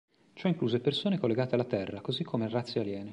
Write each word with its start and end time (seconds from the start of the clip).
Ciò 0.33 0.49
incluse 0.49 0.79
persone 0.79 1.19
collegate 1.19 1.53
alla 1.53 1.63
Terra 1.63 2.01
così 2.01 2.23
come 2.23 2.49
razze 2.49 2.79
aliene. 2.79 3.09